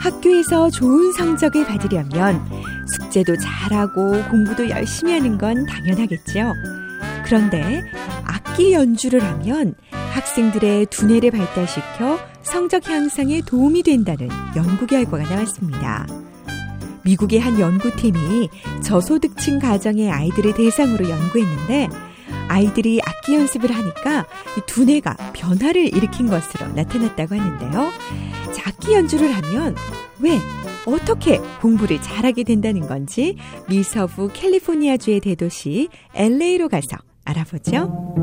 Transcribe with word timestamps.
학교에서 0.00 0.70
좋은 0.70 1.12
성적을 1.12 1.66
받으려면 1.66 2.44
숙제도 2.86 3.36
잘하고 3.36 4.22
공부도 4.30 4.70
열심히 4.70 5.12
하는 5.12 5.38
건 5.38 5.66
당연하겠죠. 5.66 6.54
그런데 7.24 7.82
악기 8.24 8.72
연주를 8.72 9.22
하면 9.22 9.74
학생들의 9.90 10.86
두뇌를 10.86 11.30
발달시켜 11.30 12.18
성적 12.42 12.88
향상에 12.88 13.42
도움이 13.42 13.82
된다는 13.82 14.28
연구 14.56 14.86
결과가 14.86 15.24
나왔습니다. 15.24 16.06
미국의 17.04 17.40
한 17.40 17.58
연구팀이 17.58 18.48
저소득층 18.82 19.58
가정의 19.58 20.10
아이들을 20.10 20.54
대상으로 20.54 21.08
연구했는데 21.08 21.88
아이들이 22.48 23.00
악기 23.04 23.34
연습을 23.34 23.72
하니까 23.72 24.26
두뇌가 24.66 25.16
변화를 25.32 25.94
일으킨 25.94 26.28
것으로 26.28 26.68
나타났다고 26.74 27.34
하는데요. 27.38 27.90
자, 28.52 28.70
악기 28.70 28.94
연주를 28.94 29.30
하면 29.32 29.74
왜 30.20 30.38
어떻게 30.86 31.38
공부를 31.60 32.00
잘하게 32.00 32.44
된다는 32.44 32.86
건지 32.86 33.36
미서부 33.68 34.28
캘리포니아주의 34.32 35.20
대도시 35.20 35.88
LA로 36.14 36.68
가서 36.68 36.96
알아보죠. 37.24 38.14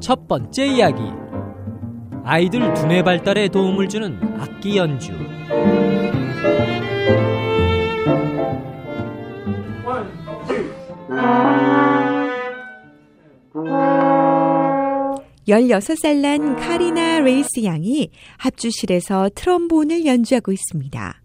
첫 0.00 0.26
번째 0.26 0.66
이야기. 0.66 1.02
아이들 2.24 2.74
두뇌 2.74 3.02
발달에 3.02 3.48
도움을 3.48 3.88
주는 3.88 4.18
악기 4.40 4.76
연주. 4.76 5.12
16살 15.52 16.16
난 16.16 16.56
카리나 16.56 17.20
레이스 17.20 17.62
양이 17.64 18.10
합주실에서 18.38 19.28
트럼본을 19.34 20.06
연주하고 20.06 20.50
있습니다. 20.50 21.20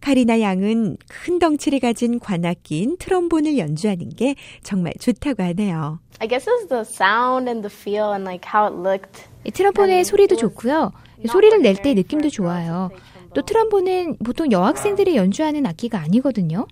카리나 0.00 0.40
양은 0.40 0.96
큰 1.06 1.38
덩치를 1.38 1.78
가진 1.80 2.18
관악기인 2.18 2.96
트럼본을 2.98 3.58
연주하는 3.58 4.08
게 4.08 4.36
정말 4.62 4.94
좋다고 4.98 5.42
하네요. 5.42 6.00
I 6.18 6.28
guess 6.28 6.48
it's 6.48 6.66
the 6.68 6.80
sound 6.80 7.46
and 7.50 7.60
the 7.60 7.70
feel 7.70 8.10
and 8.12 8.22
like 8.24 8.48
how 8.50 8.66
it 8.72 8.80
looked. 8.80 9.28
이 9.44 9.50
트럼본의 9.50 10.04
소리도 10.04 10.36
좋고요. 10.36 10.90
소리를 11.28 11.60
낼 11.60 11.76
때 11.76 11.92
느낌도 11.92 12.30
좋아요. 12.30 12.90
또 13.34 13.42
트럼본은 13.42 14.16
보통 14.24 14.50
여학생들이 14.50 15.14
연주하는 15.16 15.66
악기가 15.66 16.00
아니거든요. 16.00 16.66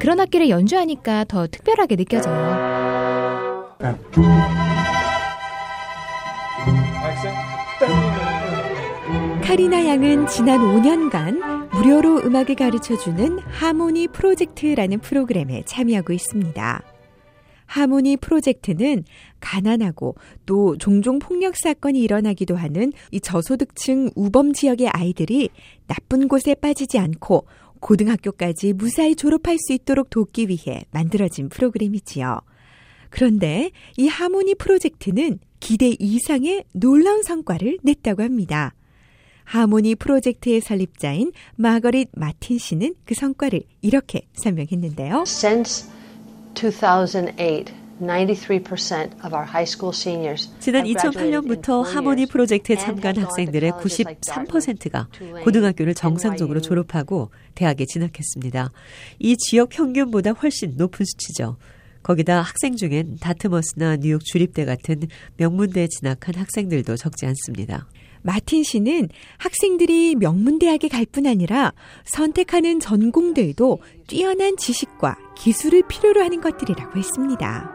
그런 0.00 0.18
악기를 0.18 0.48
연주하니까 0.48 1.24
더 1.24 1.46
특별하게 1.46 1.94
느껴져요. 1.94 2.58
카리나 9.42 9.86
양은 9.86 10.26
지난 10.26 10.60
5년간 10.60 11.68
무료로 11.72 12.18
음악을 12.24 12.54
가르쳐주는 12.54 13.38
하모니 13.38 14.08
프로젝트라는 14.08 15.00
프로그램에 15.00 15.62
참여하고 15.64 16.12
있습니다. 16.12 16.82
하모니 17.66 18.16
프로젝트는 18.18 19.04
가난하고 19.40 20.16
또 20.46 20.76
종종 20.76 21.18
폭력 21.18 21.54
사건이 21.56 22.00
일어나기도 22.00 22.56
하는 22.56 22.92
이 23.10 23.20
저소득층 23.20 24.10
우범 24.16 24.52
지역의 24.52 24.88
아이들이 24.88 25.50
나쁜 25.86 26.28
곳에 26.28 26.54
빠지지 26.54 26.98
않고 26.98 27.46
고등학교까지 27.80 28.72
무사히 28.72 29.14
졸업할 29.14 29.56
수 29.58 29.72
있도록 29.72 30.10
돕기 30.10 30.48
위해 30.48 30.82
만들어진 30.90 31.48
프로그램이지요. 31.48 32.40
그런데 33.10 33.70
이 33.96 34.08
하모니 34.08 34.56
프로젝트는 34.56 35.38
기대 35.60 35.94
이상의 35.98 36.64
놀라운 36.72 37.22
성과를 37.22 37.78
냈다고 37.82 38.22
합니다. 38.22 38.74
하모니 39.44 39.94
프로젝트의 39.94 40.60
설립자인 40.60 41.32
마거릿 41.56 42.10
마틴 42.12 42.58
씨는 42.58 42.94
그 43.04 43.14
성과를 43.14 43.62
이렇게 43.80 44.22
설명했는데요. 44.34 45.22
Since 45.22 45.88
2008, 46.54 47.64
93% 48.00 49.24
of 49.24 49.34
our 49.34 49.44
high 49.44 49.66
school 49.66 49.92
seniors 49.94 50.50
지난 50.60 50.84
2008년부터 50.84 51.82
하모니 51.82 52.26
프로젝트에 52.26 52.76
참가한 52.76 53.16
학생들의 53.16 53.72
93%가 53.72 55.08
고등학교를 55.42 55.94
정상적으로 55.94 56.60
졸업하고 56.60 57.30
대학에 57.54 57.86
진학했습니다. 57.86 58.70
이 59.18 59.36
지역 59.36 59.70
평균보다 59.70 60.32
훨씬 60.32 60.74
높은 60.76 61.04
수치죠. 61.04 61.56
거기다 62.08 62.40
학생 62.40 62.74
중엔 62.74 63.18
다트머스나 63.20 63.98
뉴욕 63.98 64.24
주립대 64.24 64.64
같은 64.64 65.02
명문대에 65.36 65.88
진학한 65.88 66.36
학생들도 66.36 66.96
적지 66.96 67.26
않습니다. 67.26 67.86
마틴 68.22 68.62
씨는 68.62 69.10
학생들이 69.36 70.16
명문대학에 70.16 70.88
갈 70.88 71.04
뿐 71.04 71.26
아니라 71.26 71.72
선택하는 72.04 72.80
전공들도 72.80 73.78
뛰어난 74.06 74.56
지식과 74.56 75.16
기술을 75.36 75.82
필요로 75.86 76.22
하는 76.22 76.40
것들이라고 76.40 76.98
했습니다. 76.98 77.74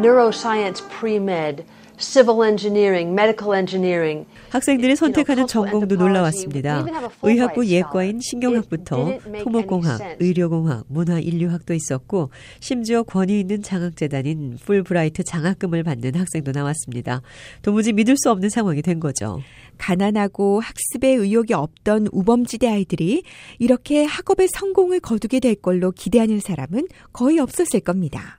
neuroscience 0.00 0.82
pre-med, 0.88 1.64
civil 1.98 2.44
engineering, 2.48 3.12
medical 3.12 3.56
engineering. 3.56 4.26
학생들이 4.50 4.96
선택하는 4.96 5.46
전공도 5.46 5.96
놀라웠습니다. 5.96 6.86
의학부 7.22 7.66
예과인 7.66 8.20
신경학부터 8.20 9.18
토목공학, 9.42 10.16
의료공학, 10.20 10.86
문화인류학도 10.88 11.74
있었고 11.74 12.30
심지어 12.60 13.02
권위 13.02 13.40
있는 13.40 13.62
장학재단인 13.62 14.58
풀브라이트 14.64 15.24
장학금을 15.24 15.82
받는 15.82 16.14
학생도 16.14 16.52
나왔습니다. 16.52 17.22
도무지 17.62 17.92
믿을 17.92 18.16
수 18.16 18.30
없는 18.30 18.48
상황이 18.48 18.82
된 18.82 19.00
거죠. 19.00 19.40
가난하고 19.78 20.60
학습에 20.60 21.08
의욕이 21.08 21.52
없던 21.52 22.08
우범지대 22.12 22.68
아이들이 22.68 23.22
이렇게 23.58 24.04
학업의 24.04 24.48
성공을 24.48 25.00
거두게 25.00 25.40
될 25.40 25.54
걸로 25.56 25.90
기대하는 25.90 26.40
사람은 26.40 26.86
거의 27.12 27.38
없었을 27.38 27.80
겁니다. 27.80 28.38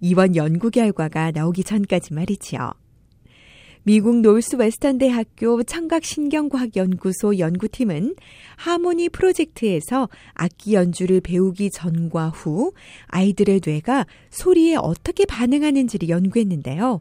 이번 0.00 0.36
연구 0.36 0.70
결과가 0.70 1.32
나오기 1.32 1.64
전까지 1.64 2.14
말이지요. 2.14 2.72
미국 3.84 4.20
노스웨스턴 4.20 4.98
대학교 4.98 5.62
청각신경과학연구소 5.62 7.38
연구팀은 7.38 8.16
하모니 8.56 9.08
프로젝트에서 9.08 10.10
악기 10.34 10.74
연주를 10.74 11.22
배우기 11.22 11.70
전과 11.70 12.28
후 12.28 12.72
아이들의 13.06 13.62
뇌가 13.64 14.06
소리에 14.28 14.76
어떻게 14.76 15.24
반응하는지를 15.24 16.10
연구했는데요. 16.10 17.00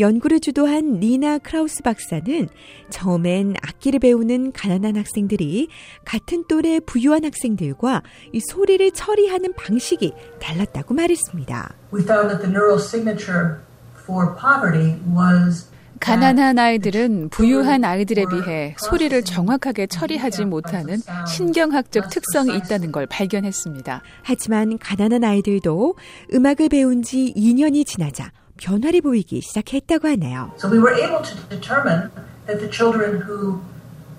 연구를 0.00 0.40
주도한 0.40 1.00
니나 1.00 1.38
크라우스 1.38 1.82
박사는 1.82 2.48
처음엔 2.90 3.54
악기를 3.62 4.00
배우는 4.00 4.52
가난한 4.52 4.96
학생들이 4.96 5.68
같은 6.04 6.44
또래 6.48 6.80
부유한 6.80 7.24
학생들과 7.24 8.02
이 8.32 8.40
소리를 8.40 8.90
처리하는 8.92 9.52
방식이 9.54 10.12
달랐다고 10.40 10.94
말했습니다. 10.94 11.74
We 11.92 12.02
found 12.02 12.28
that 12.28 12.42
the 12.42 12.50
neural 12.50 12.80
signature 12.80 13.58
for 14.02 14.34
poverty 14.34 14.96
was 15.14 15.70
가난한 16.00 16.58
아이들은 16.58 17.28
부유한 17.28 17.84
아이들에 17.84 18.24
비해 18.30 18.74
소리를 18.78 19.22
정확하게 19.22 19.86
처리하지 19.86 20.46
못하는 20.46 20.96
신경학적 21.28 22.08
특성이 22.08 22.56
있다는 22.56 22.90
걸 22.90 23.06
발견했습니다. 23.06 24.02
하지만 24.22 24.78
가난한 24.78 25.24
아이들도 25.24 25.94
음악을 26.32 26.70
배운 26.70 27.02
지 27.02 27.34
2년이 27.36 27.86
지나자 27.86 28.32
변화를 28.60 29.00
보이기 29.00 29.40
시작했다고 29.40 30.08
하네요. 30.08 30.52
So 30.58 30.70
we 30.70 30.78
were 30.78 30.94
able 30.94 31.22
to 31.22 31.34
determine 31.48 32.10
that 32.46 32.60
the 32.60 32.70
children 32.70 33.22
who 33.22 33.60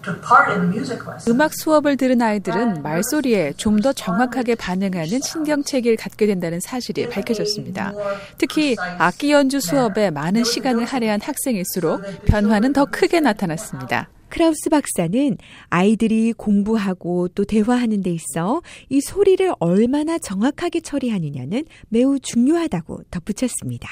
took 0.04 0.20
part 0.28 0.50
in 0.52 0.62
the 0.62 0.68
music 0.68 0.98
lessons 1.06 1.30
음악 1.30 1.54
수업을 1.54 1.96
들은 1.96 2.20
아이들은 2.22 2.82
말소리에 2.82 3.54
좀 3.58 3.82
더 3.82 3.94
정확하게 3.94 4.56
반응하는 4.56 5.20
신경체계를 5.22 5.96
갖게 5.98 6.26
된다는 6.28 6.60
사실이 6.60 7.10
밝혀졌습니다. 7.10 7.94
특히 8.38 8.76
악기 8.98 9.32
연주 9.32 9.60
수업에 9.60 10.10
많은 10.10 10.44
시간을 10.44 10.86
할애한 10.86 11.22
학생일수록 11.22 12.02
변화는 12.26 12.74
더 12.74 12.86
크게 12.86 13.20
나타났습니다. 13.20 14.10
크라우스 14.30 14.70
박사는 14.70 15.38
아이들이 15.70 16.34
공부하고 16.34 17.28
또 17.30 17.44
대화하는 17.44 18.02
데 18.02 18.12
있어 18.12 18.62
이 18.90 19.02
소리를 19.02 19.52
얼마나 19.60 20.18
정확하게 20.18 20.80
처리하느냐는 20.82 21.66
매우 21.90 22.18
중요하다고 22.20 23.02
덧붙였습니다. 23.12 23.90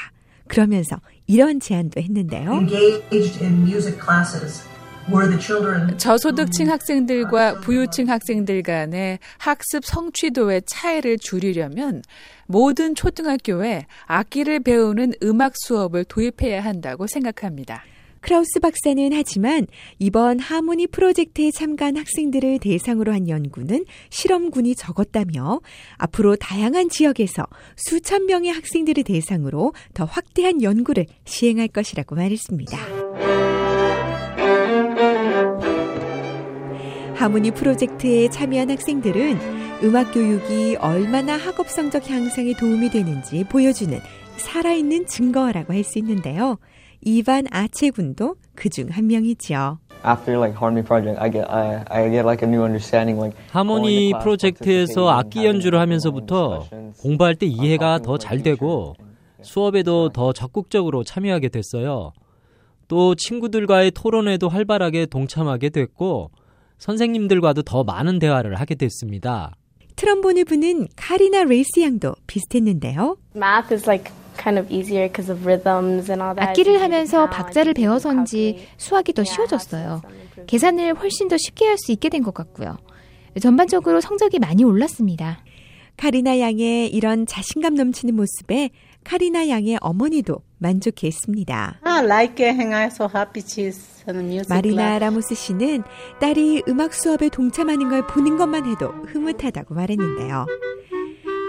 그러면서 0.50 1.00
이런 1.28 1.62
제안도 1.62 2.02
했는데요. 2.02 2.52
engaged 2.52 3.42
in 3.42 3.62
music 3.62 3.98
classes 4.04 4.68
were 5.08 5.30
the 5.30 5.40
children 5.40 5.98
저소득층 5.98 6.70
학생들과 6.70 7.62
부유층 7.62 8.10
학생들 8.10 8.64
간의 8.64 9.20
학습 9.38 9.86
성취도의 9.86 10.64
차이를 10.66 11.18
줄이려면 11.20 12.02
모든 12.48 12.96
초등학교에 12.96 13.86
악기를 14.08 14.62
배우는 14.62 15.14
음악 15.24 15.54
수업을 15.56 16.04
도입해야 16.06 16.64
한다고 16.64 17.08
생각합니다. 17.08 17.84
크라우스 18.22 18.60
박사는 18.60 19.12
하지만 19.14 19.68
이번 19.98 20.40
하모니 20.40 20.88
프로젝트에 20.88 21.52
참가한 21.52 21.98
학생들을 21.98 22.60
대상으로 22.60 23.14
한 23.14 23.28
연구는 23.28 23.86
실험군이 24.10 24.76
적었다며 24.76 25.62
앞으로 25.98 26.36
다양한 26.36 26.90
지역에서 26.90 27.46
수천 27.76 28.26
명의 28.26 28.52
학생들을 28.52 29.04
대상으로 29.04 29.74
더 29.94 30.06
확대한 30.06 30.62
연구를 30.62 31.06
시행할 31.26 31.68
것이라고 31.70 32.16
말했습니다. 32.16 32.78
하모니 37.16 37.52
프로젝트에 37.52 38.30
참여한 38.30 38.72
학생들은 38.72 39.60
음악 39.84 40.14
교육이 40.14 40.78
얼마나 40.78 41.36
학업 41.38 41.70
성적 41.70 42.10
향상에 42.10 42.54
도움이 42.54 42.90
되는지 42.90 43.44
보여주는 43.46 44.00
살아있는 44.38 45.06
증거라고 45.06 45.74
할 45.74 45.84
수 45.84 46.00
있는데요. 46.00 46.58
이반 47.02 47.46
아체 47.52 47.90
군도 47.90 48.36
그 48.56 48.70
중 48.70 48.90
한 48.90 49.08
명이지요. 49.08 49.80
After 50.06 50.38
like 50.40 50.56
Harmony 50.58 50.84
Project, 50.86 51.20
I 51.20 51.30
get 51.30 51.46
I, 51.50 51.84
I 51.90 52.10
get 52.10 52.24
like 52.26 52.42
a 52.42 52.48
new 52.50 52.62
understanding. 52.64 53.20
Like 53.20 53.38
하모니 53.52 54.14
프로젝트에서 54.22 55.10
악기 55.10 55.46
연주를 55.46 55.80
하면서부터 55.80 56.68
공부할 57.02 57.36
때 57.36 57.46
이해가 57.46 58.00
더 58.00 58.18
잘 58.18 58.42
되고 58.42 58.96
수업에도 59.42 60.10
더 60.10 60.32
적극적으로 60.34 61.04
참여하게 61.04 61.50
됐어요. 61.50 62.12
또 62.88 63.16
친구들과의 63.16 63.92
토론에도 63.92 64.50
활발하게 64.50 65.06
동참하게 65.08 65.70
됐고 65.70 66.32
선생님들과도 66.80 67.62
더 67.64 67.84
많은 67.84 68.20
대화를 68.20 68.56
하게 68.56 68.76
됐습니다. 68.76 69.54
트럼본을 69.98 70.46
부는 70.46 70.88
카리나 70.96 71.44
레이스 71.44 71.82
양도 71.82 72.16
비슷했는데요. 72.26 73.18
Math 73.36 73.74
is 73.74 73.86
like 73.86 74.12
kind 74.42 74.58
of 74.60 74.72
easier 74.74 75.08
because 75.08 75.30
of 75.32 75.46
rhythms 75.46 76.10
and 76.10 76.22
all 76.24 76.34
that. 76.36 76.50
악기를 76.50 76.82
하면서 76.82 77.30
박자를 77.30 77.74
배워서인지 77.74 78.68
수학이 78.78 79.14
더 79.14 79.24
쉬워졌어요. 79.24 80.02
계산을 80.48 80.94
훨씬 80.96 81.28
더 81.28 81.36
쉽게 81.38 81.66
할 81.66 81.78
수 81.78 81.92
있게 81.92 82.10
된 82.10 82.24
것 82.24 82.34
같고요. 82.34 82.78
전반적으로 83.42 84.02
성적이 84.02 84.40
많이 84.40 84.64
올랐습니다. 84.64 85.44
카리나 85.98 86.40
양의 86.40 86.88
이런 86.88 87.26
자신감 87.26 87.76
넘치는 87.76 88.16
모습에 88.16 88.70
카리나 89.04 89.48
양의 89.50 89.78
어머니도 89.82 90.38
만족했습니다. 90.58 91.80
I 91.84 92.04
like 92.06 92.46
so 92.88 93.08
마리나. 94.50 95.00
라모스 95.00 95.36
씨는 95.36 95.84
딸이 96.20 96.64
음악 96.68 96.94
수업에 96.94 97.30
동참하는 97.30 97.90
걸 97.90 98.06
보는 98.08 98.38
것만 98.38 98.66
해도 98.70 98.88
흐뭇하다고 99.08 99.74
말했는데요. 99.76 100.46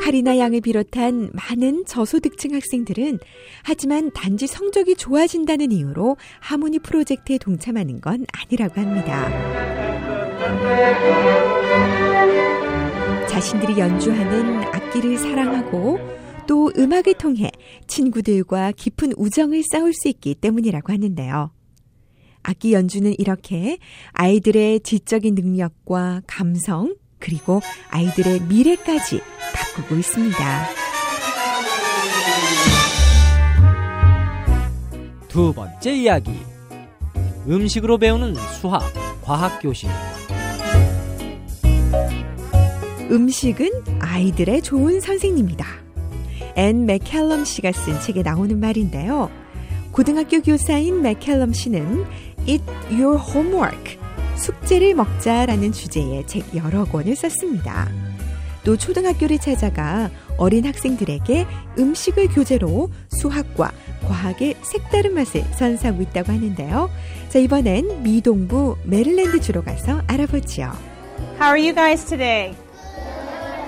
카리나 0.01 0.39
양을 0.39 0.63
비롯한 0.63 1.31
많은 1.35 1.85
저소득층 1.85 2.55
학생들은 2.55 3.19
하지만 3.63 4.11
단지 4.13 4.47
성적이 4.47 4.97
좋아진다는 4.97 5.73
이유로 5.73 6.17
하모니 6.41 6.79
프로젝트에 6.79 7.37
동참하는 7.37 8.01
건 8.01 8.25
아니라고 8.33 8.81
합니다. 8.81 9.29
자신들이 13.29 13.79
연주하는 13.79 14.65
악기를 14.65 15.19
사랑하고 15.19 15.99
또 16.47 16.73
음악을 16.77 17.15
통해 17.15 17.51
친구들과 17.87 18.73
깊은 18.73 19.13
우정을 19.17 19.63
쌓을 19.71 19.93
수 19.93 20.09
있기 20.09 20.35
때문이라고 20.35 20.93
하는데요. 20.93 21.53
악기 22.43 22.73
연주는 22.73 23.15
이렇게 23.19 23.79
아이들의 24.13 24.81
지적인 24.81 25.35
능력과 25.35 26.23
감성, 26.27 26.95
그리고 27.21 27.61
아이들의 27.91 28.41
미래까지 28.49 29.21
바꾸고 29.55 29.95
있습니다. 29.97 30.69
두 35.29 35.53
번째 35.53 35.93
이야기. 35.95 36.33
음식으로 37.47 37.99
배우는 37.99 38.35
수학, 38.61 38.83
과학 39.23 39.61
교실. 39.61 39.89
음식은 43.11 43.71
아이들의 44.01 44.63
좋은 44.63 45.01
선생님이다. 45.01 45.67
앤 46.57 46.87
맥켈럼 46.87 47.45
씨가 47.45 47.73
쓴 47.73 48.01
책에 48.01 48.23
나오는 48.23 48.59
말인데요. 48.59 49.31
고등학교 49.93 50.41
교사인 50.41 51.03
맥켈럼 51.03 51.53
씨는 51.53 52.05
Eat 52.47 52.65
Your 52.91 53.21
Homework, 53.21 54.00
숙제를 54.41 54.95
먹자라는 54.95 55.73
주제의 55.73 56.27
책 56.27 56.57
여러 56.57 56.85
권을 56.85 57.15
썼습니다. 57.15 57.89
또 58.65 58.77
초등학교를 58.77 59.39
찾아가 59.39 60.11
어린 60.37 60.67
학생들에게 60.67 61.47
음식을 61.79 62.29
교재로 62.29 62.91
수학과 63.11 63.73
과학의 64.07 64.57
색다른 64.63 65.15
맛을 65.15 65.43
선사하고 65.55 66.03
있다고 66.03 66.33
하는데요. 66.33 66.91
자, 67.29 67.39
이번엔 67.39 68.03
미동부 68.03 68.77
메릴랜드 68.85 69.41
주로 69.41 69.63
가서 69.63 70.03
알아보지요. 70.07 70.73
How 71.39 71.55
are 71.55 71.61
you 71.61 71.75
guys 71.75 72.05
today? 72.05 72.55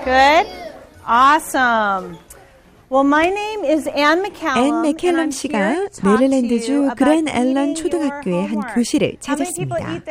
Good? 0.03 0.47
Awesome. 1.07 2.17
Well, 2.93 3.07
my 3.07 3.25
name 3.25 3.65
is 3.65 3.89
Ann 3.89 4.21
McCallum. 4.21 4.67
앤 4.67 4.81
맥켈럼 4.83 5.31
씨가 5.31 5.87
메릴랜드주 6.03 6.91
글렌 6.95 7.27
앨런 7.27 7.73
초등학교의 7.73 8.45
한 8.45 8.59
교실을 8.75 9.17
찾았습니다. 9.19 10.03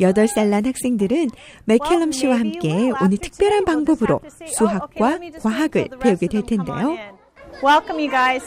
8살 0.00 0.48
난 0.48 0.64
학생들은 0.64 1.28
맥켈럼 1.66 2.12
씨와 2.12 2.38
함께 2.38 2.90
오늘 2.98 3.18
특별한 3.18 3.66
방법으로 3.66 4.22
수학과 4.46 5.18
과학을 5.42 5.88
배우게 6.00 6.28
될 6.28 6.46
텐데요. 6.46 6.96
Welcome, 7.62 8.00
you 8.02 8.08
guys. 8.10 8.42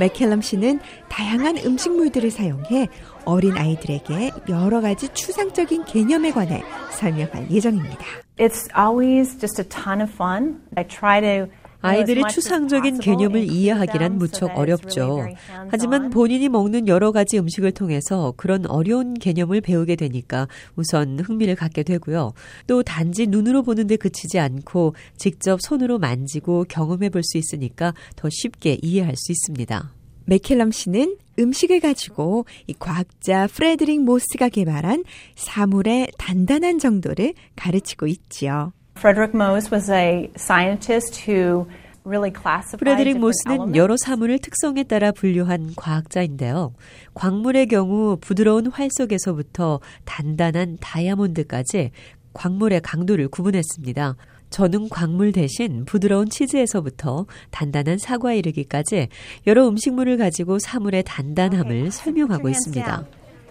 맥켈럼 0.00 0.42
씨는 0.42 0.80
다양한 1.08 1.58
음식물들을 1.58 2.32
사용해 2.32 2.88
어린 3.24 3.56
아이들에게 3.56 4.32
여러 4.48 4.80
가지 4.80 5.08
추상적인 5.10 5.84
개념에 5.84 6.32
관해 6.32 6.64
설명할 6.90 7.48
예정입니다. 7.48 8.04
It's 8.38 8.68
always 8.76 9.38
just 9.38 9.60
a 9.60 9.68
ton 9.68 10.00
of 10.00 10.12
fun. 10.12 10.62
I 10.76 10.84
try 10.84 11.20
to 11.20 11.48
아이들의 11.80 12.24
추상적인 12.30 12.98
개념을 12.98 13.44
이해하기란 13.50 14.18
무척 14.18 14.56
어렵죠. 14.58 15.26
하지만 15.68 16.10
본인이 16.10 16.48
먹는 16.48 16.88
여러 16.88 17.12
가지 17.12 17.38
음식을 17.38 17.72
통해서 17.72 18.34
그런 18.36 18.66
어려운 18.66 19.14
개념을 19.14 19.60
배우게 19.60 19.96
되니까 19.96 20.48
우선 20.76 21.20
흥미를 21.20 21.54
갖게 21.54 21.82
되고요. 21.82 22.32
또 22.66 22.82
단지 22.82 23.26
눈으로 23.26 23.62
보는데 23.62 23.96
그치지 23.96 24.38
않고 24.38 24.94
직접 25.16 25.60
손으로 25.62 25.98
만지고 25.98 26.64
경험해 26.68 27.10
볼 27.10 27.22
수 27.22 27.36
있으니까 27.36 27.92
더 28.16 28.28
쉽게 28.30 28.78
이해할 28.80 29.14
수 29.16 29.32
있습니다. 29.32 29.92
맥켈럼 30.24 30.70
씨는 30.72 31.16
음식을 31.38 31.80
가지고 31.80 32.46
이 32.66 32.74
과학자 32.78 33.46
프레드릭 33.46 34.02
모스가 34.02 34.48
개발한 34.48 35.04
사물의 35.36 36.08
단단한 36.16 36.78
정도를 36.78 37.34
가르치고 37.56 38.06
있지요. 38.06 38.72
Frederick 38.98 39.32
Mose 39.32 39.70
was 39.70 39.88
a 39.90 40.28
scientist 40.36 41.16
who 41.24 41.66
really 42.04 42.32
classified 42.32 42.78
프레드릭 42.80 43.18
모스는. 43.18 43.76
여러 43.76 43.96
사물을 43.96 44.38
특성에 44.40 44.82
따라 44.82 45.12
분류한 45.12 45.74
과학자인데요. 45.76 46.74
광물의 47.14 47.66
경우 47.68 48.16
부드러운 48.20 48.66
활석에서부터 48.66 49.80
단단한 50.04 50.78
다이아몬드까지 50.80 51.92
광물의 52.34 52.80
강도를 52.80 53.28
구분했습니다. 53.28 54.16
저는 54.50 54.88
광물 54.88 55.32
대신 55.32 55.84
부드러운 55.84 56.28
치즈에서부터 56.28 57.26
단단한 57.50 57.98
사과에 57.98 58.38
이르기까지 58.38 59.08
여러 59.46 59.68
음식물을 59.68 60.16
가지고 60.16 60.58
사물의 60.58 61.04
단단함을 61.04 61.90
설명하고 61.90 62.48
있습니다. 62.48 63.04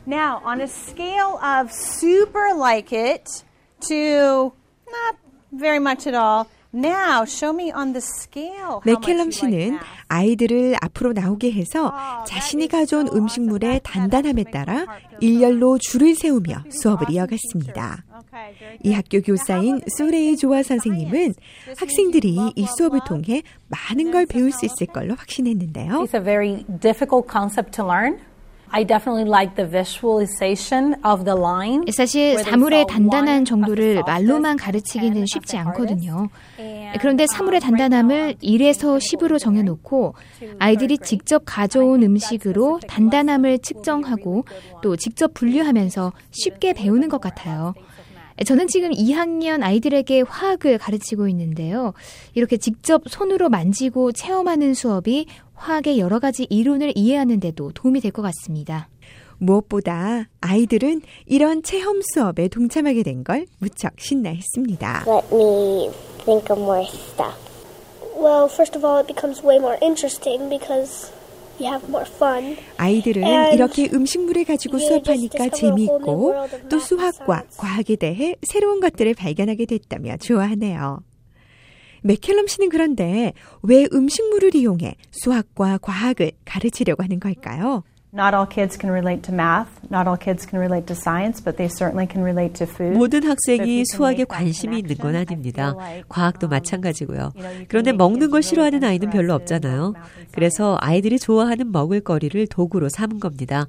Now, 0.07 0.41
on 0.45 0.61
a 0.61 0.67
scale 0.67 1.37
of 1.37 1.71
super 1.71 2.53
like 2.57 2.97
it 2.97 3.23
to 3.87 4.51
not 4.89 5.26
very 5.57 5.77
much 5.79 6.07
at 6.07 6.15
all, 6.15 6.45
now 6.73 7.23
show 7.23 7.53
me 7.53 7.71
on 7.71 7.93
the 7.93 8.01
scale. 8.01 8.81
맥켈럼 8.85 9.31
씨는. 9.31 9.79
아이들을 10.09 10.75
앞으로 10.81 11.13
나오게 11.13 11.51
해서 11.51 11.93
자신이 12.25 12.67
가져온 12.69 13.09
음식물의 13.11 13.81
단단함에 13.83 14.45
따라 14.45 14.85
일렬로 15.19 15.79
줄을 15.79 16.15
세우며 16.15 16.63
수업을 16.69 17.09
이어갔습니다. 17.09 18.03
이 18.83 18.93
학교 18.93 19.21
교사인 19.21 19.81
소레이 19.97 20.37
조아 20.37 20.63
선생님은 20.63 21.33
학생들이 21.77 22.53
이 22.55 22.65
수업을 22.77 23.01
통해 23.05 23.41
많은 23.67 24.11
걸 24.11 24.25
배울 24.25 24.51
수 24.51 24.65
있을 24.65 24.87
걸로 24.87 25.15
확신했는데요. 25.15 25.91
It's 26.03 26.15
a 26.15 26.23
very 26.23 26.63
difficult 26.79 27.27
concept 27.29 27.71
to 27.71 27.85
learn. 27.85 28.19
I 28.71 28.83
definitely 28.85 29.29
like 29.29 29.55
the 29.55 29.65
visualization 29.69 30.95
of 31.05 31.23
the 31.25 31.37
line. 31.39 31.85
사실 31.91 32.37
사물의 32.37 32.85
단단한 32.87 33.45
정도를 33.45 34.03
말로만 34.05 34.57
가르치기는 34.57 35.25
쉽지 35.25 35.57
않거든요. 35.57 36.29
그런데 36.99 37.25
사물의 37.27 37.59
단단함을 37.59 38.35
1에서 38.41 38.97
10으로 38.97 39.39
정해놓고 39.39 40.15
아이들이 40.59 40.97
직접 40.97 41.43
가져온 41.45 42.03
음식으로 42.03 42.79
단단함을 42.87 43.59
측정하고 43.59 44.45
또 44.81 44.95
직접 44.95 45.33
분류하면서 45.33 46.13
쉽게 46.31 46.73
배우는 46.73 47.09
것 47.09 47.21
같아요. 47.21 47.73
저는 48.45 48.67
지금 48.67 48.91
2학년 48.91 49.63
아이들에게 49.63 50.21
화학을 50.21 50.77
가르치고 50.77 51.27
있는데요. 51.29 51.93
이렇게 52.35 52.57
직접 52.57 53.01
손으로 53.07 53.49
만지고 53.49 54.11
체험하는 54.11 54.73
수업이 54.73 55.25
화학의 55.55 55.99
여러 55.99 56.19
가지 56.19 56.45
이론을 56.49 56.93
이해하는 56.95 57.39
데도 57.39 57.71
도움이 57.73 57.99
될 58.01 58.11
것 58.11 58.21
같습니다. 58.21 58.89
무엇보다 59.39 60.25
아이들은 60.41 61.01
이런 61.25 61.61
체험 61.63 62.01
수업에 62.01 62.47
동참하게 62.47 63.03
된 63.03 63.23
걸 63.23 63.45
무척 63.59 63.93
신나했습니다. 63.97 65.05
Let 65.07 65.33
me 65.35 65.89
think 66.25 66.49
of 66.51 66.59
more 66.61 66.83
stuff. 66.85 67.37
Well, 68.15 68.47
first 68.49 68.75
of 68.77 68.83
all, 68.85 68.99
it 68.99 69.07
becomes 69.07 69.43
way 69.43 69.57
more 69.59 69.77
interesting 69.81 70.49
because 70.49 71.11
you 71.59 71.67
have 71.71 71.87
more 71.89 72.05
fun. 72.09 72.57
아이들은 72.77 73.53
이렇게 73.53 73.89
음식물을 73.93 74.45
가지고 74.45 74.79
수업하니까 74.79 75.49
재미있고 75.49 76.35
또 76.69 76.79
수학과. 76.79 77.43
과학에 77.57 77.95
대해 77.95 78.35
새로운 78.43 78.79
것들을 78.79 79.13
발견하게 79.13 79.65
됐다며 79.65 80.17
좋아하네요. 80.17 80.99
맥켈럼 82.03 82.47
씨는 82.47 82.69
그런데 82.69 83.33
왜 83.63 83.87
음식물을 83.91 84.55
이용해 84.55 84.95
수학과 85.11 85.77
과학을 85.79 86.31
가르치려고 86.45 87.03
하는 87.03 87.19
걸까요? 87.19 87.83
Not 88.13 88.33
all 88.33 88.47
kids 88.47 88.77
can 88.77 88.89
relate 88.89 89.21
to 89.23 89.33
math. 89.33 89.67
Not 89.89 90.07
all 90.07 90.17
kids 90.17 90.45
can 90.45 90.59
relate 90.59 90.87
to 90.87 90.95
science, 90.95 91.43
but 91.43 91.57
they 91.57 91.67
certainly 91.67 92.07
can 92.07 92.23
relate 92.23 92.55
to 92.55 92.65
food. 92.65 92.97
모든 92.97 93.23
학생이 93.23 93.83
수학에 93.85 94.23
관심이 94.23 94.79
있는 94.79 94.95
건 94.95 95.15
아닙니다. 95.15 95.75
과학도 96.07 96.47
um, 96.47 96.51
마찬가지고요. 96.51 97.31
그런데 97.67 97.91
먹는 97.91 98.31
걸 98.31 98.41
싫어하는 98.41 98.83
아이는 98.83 99.09
별로 99.09 99.33
없잖아요. 99.33 99.93
그래서 100.31 100.77
아이들이 100.79 101.19
좋아하는 101.19 101.71
먹을거리를 101.71 102.47
도구로 102.47 102.87
삼은 102.89 103.19
겁니다. 103.19 103.67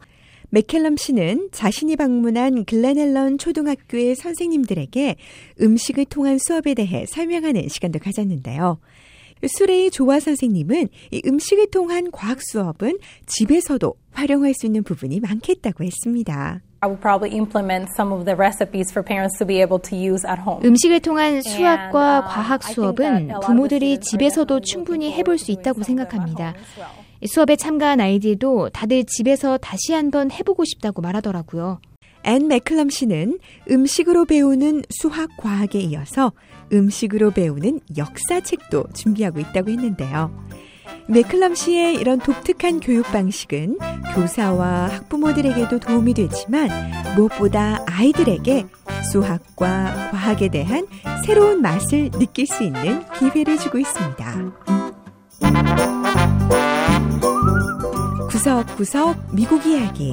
맥켈럼 0.51 0.97
씨는 0.97 1.49
자신이 1.53 1.97
방문한 1.97 2.65
글렌앨런 2.65 3.39
초등학교의 3.39 4.15
선생님들에게 4.15 5.17
음식을 5.61 6.07
통한 6.07 6.39
수업에 6.39 6.75
대해 6.75 7.05
설명하는 7.07 7.69
시간도 7.69 7.99
가졌는데요. 7.99 8.79
수레이 9.47 9.91
조화 9.91 10.21
선생님은 10.21 10.89
이 11.13 11.23
음식을 11.27 11.71
통한 11.71 12.11
과학 12.11 12.39
수업은 12.43 12.99
집에서도 13.27 13.95
활용할 14.13 14.55
수 14.55 14.67
있는 14.67 14.83
부분이 14.83 15.21
많겠다고 15.21 15.85
했습니다. 15.85 16.61
I 16.81 16.89
would 16.89 17.01
probably 17.01 17.35
implement 17.35 17.91
some 17.97 18.13
of 18.13 18.25
the 18.25 18.37
recipes 18.37 18.93
for 18.93 19.05
parents 19.05 19.37
to 19.39 19.47
be 19.47 19.61
able 19.61 19.81
to 19.83 19.99
use 19.99 20.25
at 20.29 20.41
home. 20.41 20.65
음식을 20.65 21.01
통한 21.01 21.43
수학과 21.43 22.21
uh, 22.21 22.29
과학 22.29 22.63
수업은 22.63 23.33
부모들이 23.43 23.99
집에서도 23.99 24.61
충분히 24.61 25.13
해볼 25.13 25.39
수 25.39 25.51
있다고 25.51 25.83
생각합니다. 25.83 26.55
수업에 27.27 27.57
참가한 27.57 28.01
아이들도 28.01 28.69
다들 28.71 29.05
집에서 29.05 29.59
다시 29.59 29.93
한번 29.93 30.31
해보고 30.31 30.65
싶다고 30.65 31.03
말하더라고요. 31.03 31.81
앤 32.29 32.47
맥클럼 32.47 32.91
씨는 32.91 33.39
음식으로 33.71 34.27
배우는 34.27 34.83
수학 34.91 35.31
과학에 35.39 35.79
이어서 35.81 36.33
음식으로 36.71 37.31
배우는 37.31 37.81
역사책도 37.97 38.89
준비하고 38.93 39.41
있다고 39.41 39.71
했는데요. 39.71 40.31
맥클럼 41.09 41.55
씨의 41.55 41.95
이런 41.95 42.19
독특한 42.19 42.81
교육 42.81 43.07
방식은 43.07 43.79
교사와 44.15 44.89
학부모들에게도 44.89 45.79
도움이 45.79 46.13
되지만 46.13 46.69
무엇보다 47.17 47.87
아이들에게 47.87 48.67
수학과 49.11 50.11
과학에 50.11 50.49
대한 50.49 50.87
새로운 51.25 51.63
맛을 51.63 52.11
느낄 52.11 52.47
수 52.47 52.63
있는 52.63 53.05
기회를 53.19 53.57
주고 53.57 53.79
있습니다. 53.79 54.53
구석구석 58.29 59.35
미국 59.35 59.65
이야기. 59.65 60.13